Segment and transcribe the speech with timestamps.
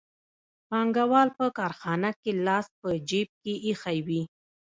[0.69, 4.21] پانګوال په کارخانه کې لاس په جېب کې ایښی وي